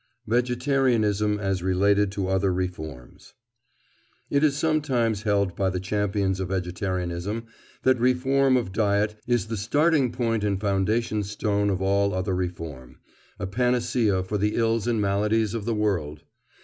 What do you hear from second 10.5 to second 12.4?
foundation stone of all other